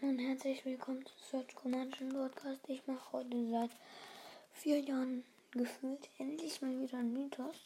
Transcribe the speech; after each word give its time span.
Hallo 0.00 0.12
und 0.12 0.18
herzlich 0.18 0.64
willkommen 0.64 1.04
zu 1.04 1.12
Search 1.30 1.54
Command 1.56 1.98
Podcast. 2.10 2.60
Ich 2.68 2.86
mache 2.86 3.12
heute 3.12 3.50
seit 3.50 3.70
vier 4.52 4.78
Jahren 4.80 5.24
gefühlt 5.50 6.08
endlich 6.18 6.60
mal 6.60 6.80
wieder 6.80 6.98
einen 6.98 7.14
Mythos. 7.14 7.56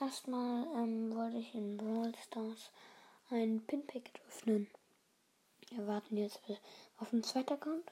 Erstmal 0.00 0.66
ähm, 0.76 1.14
wollte 1.14 1.38
ich 1.38 1.54
in 1.54 1.76
Brawl 1.76 2.12
Stars 2.26 2.70
ein 3.30 3.62
Pin-Packet 3.66 4.20
öffnen. 4.28 4.70
Wir 5.70 5.86
warten 5.86 6.16
jetzt 6.16 6.40
auf 6.98 7.10
den 7.10 7.22
zweiten 7.22 7.54
Account. 7.54 7.90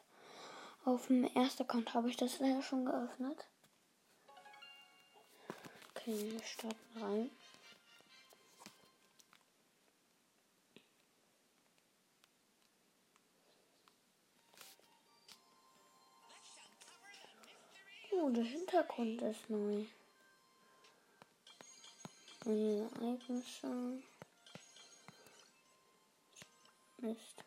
Auf 0.85 1.07
dem 1.07 1.25
ersten 1.25 1.63
Account 1.63 1.95
habe 1.95 2.11
ich 2.11 2.17
das 2.17 2.41
leider 2.41 2.63
schon 2.63 2.85
geöffnet. 2.85 3.47
Okay, 5.95 6.33
wir 6.33 6.43
starten 6.43 7.03
rein. 7.03 7.31
Oh, 18.21 18.31
der 18.31 18.43
Hintergrund 18.43 19.23
ist 19.23 19.49
neu. 19.49 19.85
Neue 22.45 22.91
Ereignisse. 22.97 24.03
Mist. 26.99 27.45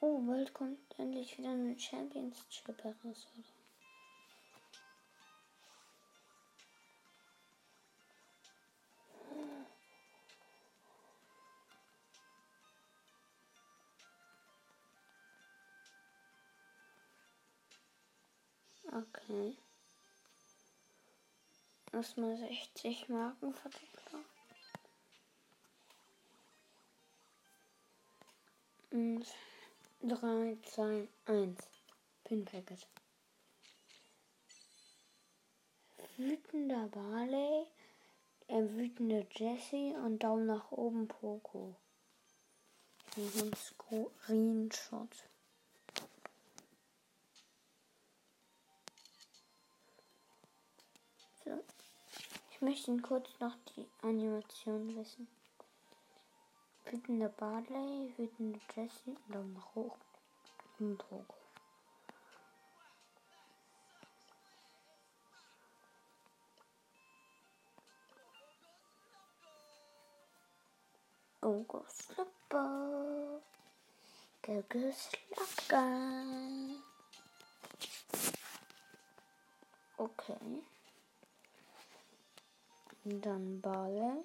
Oh, 0.00 0.20
bald 0.20 0.54
kommt 0.54 0.78
endlich 0.96 1.36
wieder 1.38 1.50
eine 1.50 1.76
Championship 1.76 2.84
heraus, 2.84 3.26
oder? 3.36 3.59
Okay. 18.92 19.56
Erstmal 21.92 22.36
60 22.36 23.08
Marken 23.08 23.54
Verdoppler. 23.54 24.24
Und 28.90 29.26
3, 30.02 30.56
2, 30.64 31.08
1. 31.26 31.58
Pin 32.24 32.44
Packet. 32.44 32.86
Wütender 36.16 36.88
Barley, 36.88 37.66
äh, 38.48 38.62
wütende 38.70 39.24
Jessie 39.36 39.94
und 40.04 40.18
Daumen 40.22 40.46
nach 40.46 40.72
oben 40.72 41.06
Poco. 41.06 41.76
Ich 43.16 43.34
mache 43.34 43.44
einen 44.26 44.70
Screenshot. 44.72 45.29
Ich 52.62 52.66
möchte 52.66 52.94
kurz 52.98 53.26
noch 53.40 53.56
die 53.74 53.88
Animation 54.02 54.94
wissen. 54.94 55.26
Wütende 56.84 57.30
Barley, 57.30 58.12
wütende 58.18 58.60
Jessie, 58.76 59.16
Daumen 59.28 59.54
nach 59.54 59.74
hoch 59.74 59.96
und 60.78 60.98
Pogo. 60.98 61.24
Oh, 71.40 71.62
go 71.62 71.82
slipper. 71.88 73.40
Go, 74.42 74.64
go 74.68 74.92
slacker. 74.92 75.86
Okay. 79.96 80.62
Dann 83.04 83.60
Bale. 83.60 84.24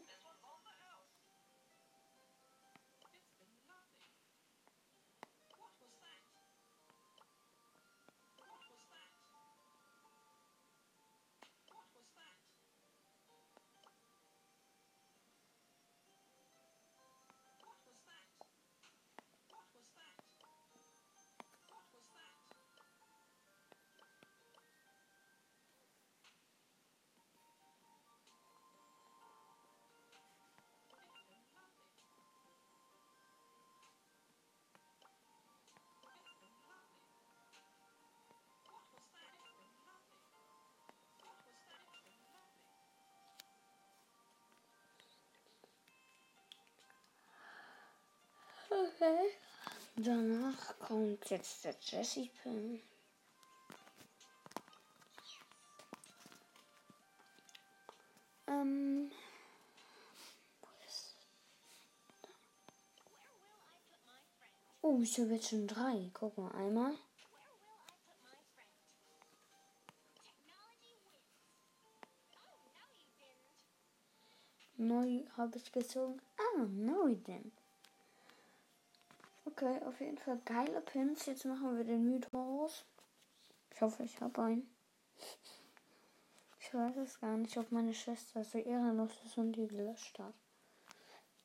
Okay. 48.86 49.32
Danach 49.96 50.78
kommt 50.80 51.30
jetzt 51.30 51.64
der 51.64 51.76
Jessie 51.82 52.30
Pin. 52.44 52.80
Ähm. 58.48 59.12
Oh, 64.82 65.00
ich 65.02 65.18
habe 65.20 65.34
jetzt 65.34 65.50
schon 65.50 65.68
drei. 65.68 66.12
Guck 66.14 66.38
mal, 66.38 66.52
einmal. 66.52 66.96
Neu 74.78 75.24
habe 75.38 75.58
ich 75.58 75.72
gezogen. 75.72 76.22
Ah, 76.38 76.60
we 76.60 77.16
didn't. 77.16 77.65
Okay, 79.46 79.80
auf 79.86 80.00
jeden 80.00 80.18
Fall 80.18 80.40
geile 80.44 80.82
Pins. 80.82 81.26
Jetzt 81.28 81.46
machen 81.46 81.78
wir 81.78 81.84
den 81.84 82.04
Mythos. 82.10 82.84
Ich 83.74 83.82
hoffe, 83.82 84.04
ich 84.04 84.20
habe 84.20 84.42
einen. 84.42 84.76
Ich 86.60 86.74
weiß 86.74 86.98
es 86.98 87.20
gar 87.20 87.38
nicht, 87.38 87.56
ob 87.58 87.72
meine 87.72 87.94
Schwester 87.94 88.44
so 88.44 88.58
ehrenlos 88.58 89.12
ist 89.24 89.38
und 89.38 89.54
die 89.54 89.68
gelöscht 89.68 90.18
hat. 90.20 90.34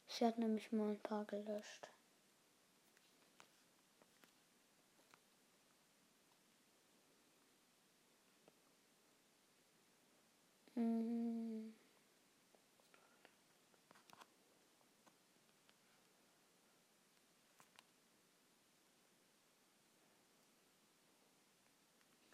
Sie 0.09 0.25
hat 0.27 0.39
nämlich 0.39 0.73
mal 0.73 0.91
ein 0.91 0.99
paar 1.01 1.25
gelöscht. 1.27 1.89
Mhm. 10.75 11.30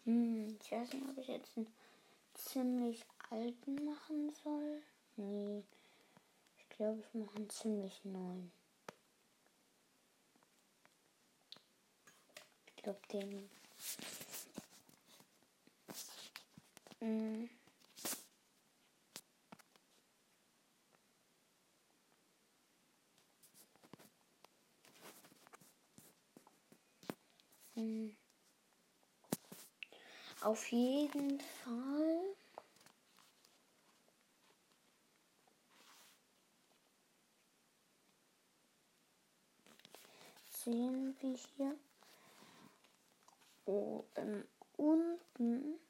Hm, 0.07 0.57
ich 0.63 0.71
weiß 0.71 0.93
nicht, 0.93 1.09
ob 1.09 1.17
ich 1.17 1.27
jetzt 1.27 1.57
einen 1.57 1.67
ziemlich 2.33 3.03
alten 3.29 3.83
machen 3.83 4.31
soll. 4.41 4.81
Nee. 5.17 5.65
Ich 6.57 6.69
glaube, 6.69 7.01
ich 7.01 7.13
mache 7.13 7.35
einen 7.35 7.49
ziemlich 7.49 8.05
neuen. 8.05 8.53
Ich 12.67 12.75
glaube, 12.83 13.01
den. 13.11 13.49
Hm. 17.01 17.49
Hm. 27.75 28.15
Auf 30.47 30.71
jeden 30.71 31.41
Fall. 31.41 32.21
Sehen 40.49 41.17
wir 41.19 41.35
hier. 41.35 41.75
Oh, 43.65 44.05
ähm, 44.15 44.47
unten 44.77 45.81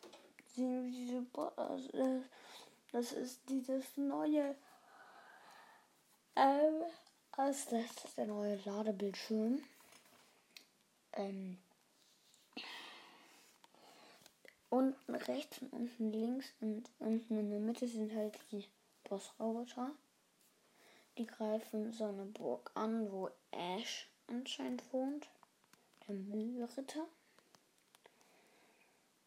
sehen 0.56 0.86
wir 0.86 0.92
diese. 0.92 1.95
Äh, 1.95 2.21
das 2.92 3.12
ist 3.12 3.42
dieses 3.48 3.95
neue. 3.95 4.56
Ähm, 6.36 6.81
also 7.33 7.77
das 7.77 8.06
ist 8.06 8.18
der 8.18 8.25
neue 8.25 8.56
Ladebildschirm. 8.65 9.63
ähm, 11.13 11.60
unten 14.69 15.16
rechts 15.16 15.62
und 15.62 15.74
unten 15.74 16.12
links 16.12 16.54
und 16.60 16.90
unten 17.00 17.38
in 17.38 17.50
der 17.50 17.60
Mitte 17.60 17.88
sind 17.88 18.14
halt 18.14 18.38
die 18.52 18.66
Bossroboter. 19.04 19.92
Die 21.18 21.25
greifen 21.25 21.92
so 21.92 22.06
eine 22.06 22.25
Burg 22.25 22.69
an, 22.75 23.12
wo 23.12 23.30
Ash 23.52 24.08
anscheinend 24.28 24.84
wohnt. 24.92 25.28
Der 26.08 26.16
Müllritter. 26.16 27.08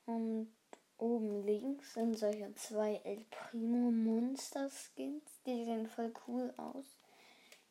Und 0.07 0.53
oben 0.99 1.45
links 1.45 1.95
sind 1.95 2.19
solche 2.19 2.55
zwei 2.55 3.01
El 3.05 3.25
Primo 3.31 3.91
Monster 3.91 4.71
Skins. 4.71 5.25
Die 5.47 5.65
sehen 5.65 5.89
voll 5.89 6.13
cool 6.29 6.53
aus. 6.57 6.85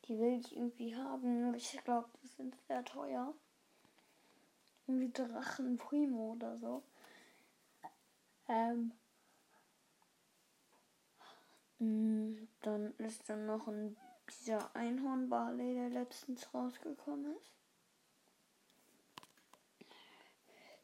Die 0.06 0.18
will 0.18 0.40
ich 0.40 0.56
irgendwie 0.56 0.94
haben, 0.96 1.48
aber 1.48 1.56
ich 1.56 1.78
glaube, 1.84 2.08
die 2.22 2.28
sind 2.28 2.54
sehr 2.66 2.84
teuer. 2.84 3.32
Irgendwie 4.86 5.12
Drachen 5.12 5.78
Primo 5.78 6.32
oder 6.32 6.56
so. 6.58 6.82
Ähm. 8.50 8.92
Mm, 11.78 12.48
dann 12.62 12.94
ist 12.98 13.28
dann 13.28 13.46
noch 13.46 13.68
ein, 13.68 13.96
dieser 14.28 14.74
Einhornbarley, 14.74 15.74
der 15.74 15.90
letztens 15.90 16.52
rausgekommen 16.52 17.36
ist. 17.36 17.52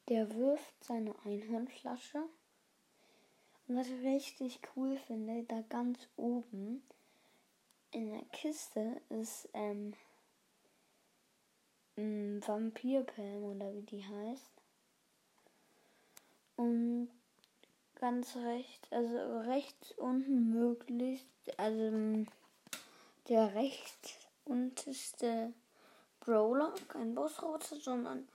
Der 0.09 0.33
wirft 0.35 0.85
seine 0.85 1.13
Einhornflasche. 1.25 2.23
Und 3.67 3.77
was 3.77 3.89
ich 3.89 4.05
richtig 4.05 4.61
cool 4.77 4.97
finde, 4.97 5.43
da 5.43 5.61
ganz 5.63 6.09
oben 6.17 6.83
in 7.91 8.11
der 8.11 8.25
Kiste 8.27 9.01
ist 9.09 9.49
ähm, 9.55 9.93
ein 11.97 12.41
Vampirpelm 12.47 13.43
oder 13.43 13.75
wie 13.75 13.83
die 13.83 14.07
heißt. 14.07 14.53
Und 16.55 17.11
ganz 17.97 18.37
rechts, 18.37 18.93
also 18.93 19.41
rechts 19.41 19.93
unten 19.93 20.51
möglichst, 20.53 21.27
also 21.57 22.25
der 23.29 23.55
rechts 23.55 24.15
unterste 24.45 25.53
Brawler, 26.21 26.75
kein 26.89 27.15
Bossroboter, 27.15 27.77
sondern 27.77 28.29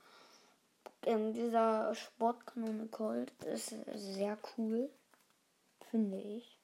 ähm, 1.04 1.32
dieser 1.32 1.94
Sportkanone 1.94 2.86
Colt 2.86 3.32
ist 3.44 3.74
sehr 3.94 4.38
cool, 4.56 4.90
finde 5.90 6.20
ich. 6.20 6.58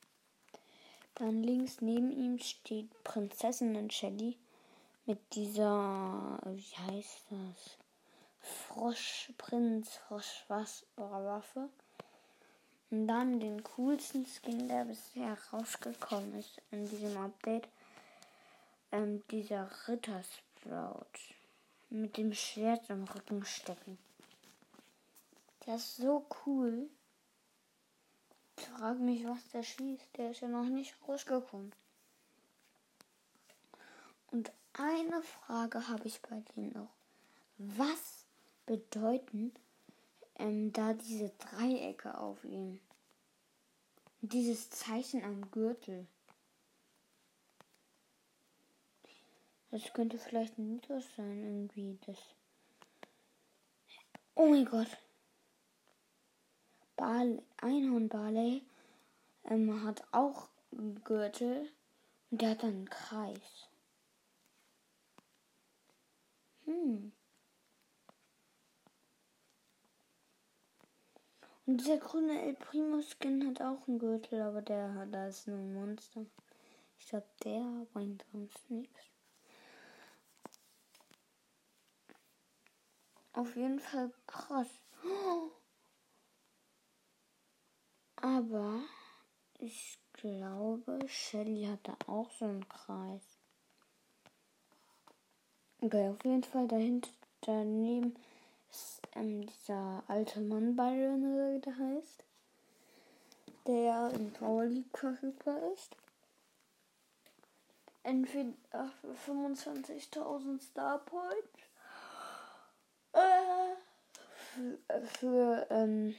Dann 1.14 1.42
links 1.42 1.80
neben 1.80 2.12
ihm 2.12 2.38
steht 2.38 3.02
Prinzessin 3.02 3.90
Shelly 3.90 4.38
mit 5.06 5.18
dieser, 5.34 6.38
wie 6.44 6.76
heißt 6.92 7.22
das? 7.30 7.78
Froschprinz, 8.40 9.96
Froschwasser 9.96 10.86
und 12.90 13.06
dann 13.06 13.38
den 13.40 13.62
coolsten 13.62 14.24
Skin, 14.24 14.68
der 14.68 14.84
bisher 14.84 15.36
rausgekommen 15.52 16.38
ist 16.38 16.60
in 16.70 16.88
diesem 16.88 17.16
Update. 17.18 17.68
Ähm, 18.90 19.22
dieser 19.30 19.70
Rittersprout. 19.86 21.06
Mit 21.90 22.16
dem 22.16 22.32
Schwert 22.32 22.88
im 22.90 23.04
Rücken 23.04 23.44
stecken. 23.44 23.98
Der 25.66 25.76
ist 25.76 25.96
so 25.96 26.26
cool. 26.46 26.88
Ich 28.56 28.64
frage 28.64 28.98
mich, 29.00 29.24
was 29.26 29.46
der 29.52 29.62
schießt. 29.62 30.16
Der 30.16 30.30
ist 30.30 30.40
ja 30.40 30.48
noch 30.48 30.64
nicht 30.64 30.94
rausgekommen. 31.06 31.72
Und 34.30 34.50
eine 34.72 35.22
Frage 35.22 35.88
habe 35.88 36.06
ich 36.06 36.20
bei 36.22 36.42
dem 36.54 36.70
noch. 36.70 36.92
Was 37.58 38.24
bedeuten 38.66 39.52
ähm, 40.38 40.72
da 40.72 40.94
diese 40.94 41.30
Dreiecke 41.30 42.18
auf 42.18 42.44
ihm. 42.44 42.80
Dieses 44.20 44.70
Zeichen 44.70 45.22
am 45.24 45.50
Gürtel. 45.50 46.06
Das 49.70 49.92
könnte 49.92 50.18
vielleicht 50.18 50.58
ein 50.58 50.68
Mythos 50.74 51.04
sein, 51.16 51.44
irgendwie. 51.44 51.98
Das. 52.06 52.18
Oh 54.34 54.46
mein 54.46 54.64
Gott. 54.64 54.88
Einhorn 56.96 58.08
Barley 58.08 58.62
ähm, 59.44 59.84
hat 59.84 60.02
auch 60.12 60.48
einen 60.72 61.02
Gürtel 61.04 61.70
und 62.30 62.42
der 62.42 62.50
hat 62.50 62.62
dann 62.62 62.70
einen 62.70 62.90
Kreis. 62.90 63.68
Hm. 66.64 67.12
Und 71.68 71.82
dieser 71.82 71.98
grüne 71.98 72.46
El 72.46 72.54
Primo 72.54 73.02
Skin 73.02 73.46
hat 73.46 73.60
auch 73.60 73.86
einen 73.86 73.98
Gürtel, 73.98 74.40
aber 74.40 74.62
der 74.62 74.94
hat 74.94 75.12
da 75.12 75.28
ist 75.28 75.46
nur 75.46 75.58
ein 75.58 75.74
Monster. 75.74 76.24
Ich 76.98 77.08
glaube, 77.08 77.26
der 77.44 77.86
bringt 77.92 78.24
uns 78.32 78.54
nichts. 78.70 78.98
Auf 83.34 83.54
jeden 83.54 83.80
Fall 83.80 84.10
krass. 84.26 84.68
Aber 88.16 88.80
ich 89.58 89.98
glaube, 90.14 91.00
Shelly 91.06 91.66
hat 91.66 91.80
da 91.82 91.98
auch 92.06 92.30
so 92.30 92.46
einen 92.46 92.66
Kreis. 92.66 93.38
Okay, 95.82 96.08
auf 96.08 96.24
jeden 96.24 96.44
Fall 96.44 96.66
dahinter 96.66 97.10
daneben 97.42 98.16
ist 98.70 99.00
ähm, 99.14 99.46
dieser 99.46 100.02
alte 100.08 100.40
Mann 100.40 100.76
Byron, 100.76 101.34
oder 101.34 101.54
wie 101.54 101.60
der 101.60 101.78
heißt, 101.78 102.24
der 103.66 104.10
in 104.14 104.32
Power 104.32 104.64
League 104.64 104.96
verfügbar 104.96 105.58
ist. 105.72 105.96
Entweder 108.02 108.54
25.000 109.26 110.62
Star 110.62 110.98
Points 110.98 111.60
äh, 113.12 113.74
für, 114.36 115.06
für, 115.06 115.66
ähm, 115.70 116.14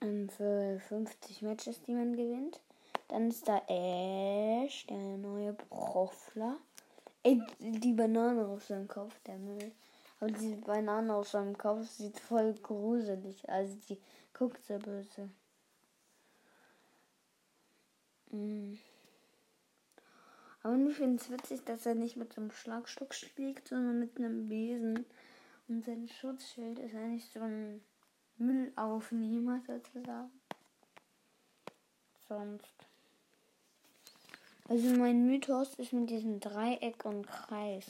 ähm, 0.00 0.28
für 0.28 0.80
50 0.88 1.42
Matches, 1.42 1.82
die 1.82 1.92
man 1.92 2.16
gewinnt. 2.16 2.60
Dann 3.08 3.28
ist 3.28 3.46
da 3.48 3.62
Ash, 3.68 4.86
der 4.86 4.98
neue 4.98 5.52
Profler. 5.52 6.56
Ey, 7.22 7.40
die 7.58 7.92
Banane 7.92 8.46
auf 8.46 8.64
seinem 8.64 8.88
Kopf, 8.88 9.14
der 9.26 9.38
Müll. 9.38 9.72
Aber 10.20 10.30
diese 10.30 10.56
Banane 10.56 11.14
aus 11.14 11.32
seinem 11.32 11.56
Kopf 11.56 11.86
sieht 11.88 12.18
voll 12.18 12.54
gruselig. 12.54 13.48
Also 13.48 13.76
die 13.88 13.98
guckt 14.32 14.64
sehr 14.64 14.78
böse. 14.78 15.30
Mhm. 18.30 18.78
Aber 20.62 20.76
ich 20.76 20.96
finde 20.96 21.22
es 21.22 21.30
witzig, 21.30 21.64
dass 21.64 21.86
er 21.86 21.94
nicht 21.94 22.16
mit 22.16 22.32
so 22.32 22.40
einem 22.40 22.50
Schlagstock 22.50 23.14
spielt, 23.14 23.68
sondern 23.68 24.00
mit 24.00 24.18
einem 24.18 24.48
Besen. 24.48 25.06
Und 25.68 25.84
sein 25.84 26.08
Schutzschild 26.08 26.78
ist 26.78 26.94
eigentlich 26.94 27.30
so 27.32 27.40
ein 27.40 27.80
Müllaufnehmer 28.38 29.60
sozusagen. 29.66 30.30
Sonst. 32.28 32.74
Also 34.68 34.88
mein 34.96 35.26
Mythos 35.26 35.74
ist 35.76 35.92
mit 35.92 36.10
diesem 36.10 36.40
Dreieck 36.40 37.04
und 37.04 37.26
Kreis. 37.26 37.86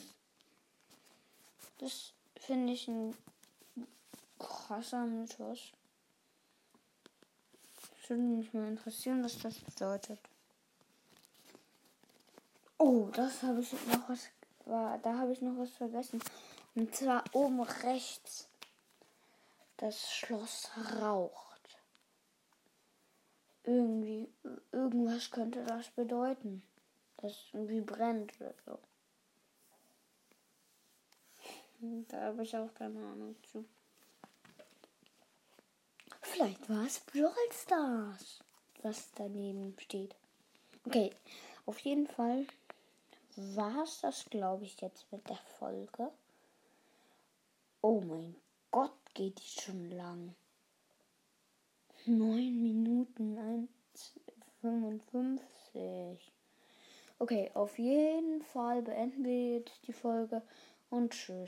Das 1.79 2.13
finde 2.39 2.73
ich 2.73 2.87
ein 2.87 3.15
krasser 4.37 5.05
Mythos. 5.05 5.71
Würde 8.07 8.23
mich 8.23 8.53
mal 8.53 8.67
interessieren, 8.67 9.23
was 9.23 9.37
das 9.37 9.59
bedeutet. 9.59 10.19
Oh, 12.79 13.09
das 13.13 13.43
habe 13.43 13.61
ich 13.61 13.71
noch 13.71 14.09
was. 14.09 14.29
War, 14.65 14.97
da 14.99 15.19
habe 15.19 15.31
ich 15.31 15.41
noch 15.41 15.57
was 15.57 15.69
vergessen. 15.71 16.19
Und 16.73 16.95
zwar 16.95 17.23
oben 17.33 17.61
rechts. 17.61 18.47
Das 19.77 20.11
Schloss 20.11 20.71
raucht. 20.99 21.77
Irgendwie, 23.63 24.27
irgendwas 24.71 25.29
könnte 25.29 25.63
das 25.63 25.89
bedeuten. 25.89 26.63
Das 27.17 27.33
irgendwie 27.53 27.81
brennt 27.81 28.33
oder 28.39 28.53
so. 28.65 28.79
Da 31.81 32.21
habe 32.21 32.43
ich 32.43 32.55
auch 32.57 32.73
keine 32.73 32.99
Ahnung 32.99 33.35
zu. 33.51 33.63
Vielleicht 36.21 36.69
war 36.69 36.85
es 36.85 36.99
Brawl 36.99 37.31
Stars, 37.51 38.39
was 38.81 39.11
daneben 39.15 39.75
steht. 39.79 40.13
Okay, 40.85 41.11
auf 41.65 41.79
jeden 41.79 42.07
Fall 42.07 42.45
war 43.35 43.83
es 43.83 44.01
das, 44.01 44.25
glaube 44.25 44.65
ich, 44.65 44.81
jetzt 44.81 45.09
mit 45.11 45.27
der 45.29 45.39
Folge. 45.57 46.11
Oh 47.81 48.01
mein 48.01 48.35
Gott, 48.71 48.91
geht 49.13 49.39
die 49.39 49.61
schon 49.61 49.89
lang. 49.91 50.35
9 52.05 52.61
Minuten 52.61 53.69
1,55. 54.63 56.17
Okay, 57.19 57.51
auf 57.53 57.77
jeden 57.79 58.41
Fall 58.41 58.81
beenden 58.81 59.23
wir 59.23 59.59
jetzt 59.59 59.87
die 59.87 59.93
Folge 59.93 60.41
und 60.89 61.11
tschüss. 61.11 61.47